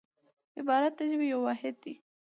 [0.59, 1.93] عبارت د ژبي یو واحد دئ.